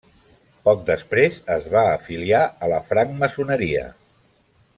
Poc 0.69 0.79
després 0.87 1.37
es 1.57 1.67
va 1.75 1.83
afiliar 1.91 2.41
a 2.49 2.71
la 2.75 2.81
francmaçoneria. 2.89 3.87